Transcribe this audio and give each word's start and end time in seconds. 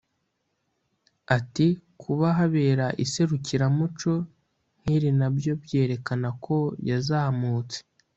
Ati 1.37 1.67
“Kuba 2.01 2.27
habera 2.37 2.87
iserukiramuco 3.03 4.13
nk’iri 4.79 5.09
nabyo 5.19 5.53
byerekana 5.63 6.29
ko 6.43 6.57
yazamutse 6.89 7.77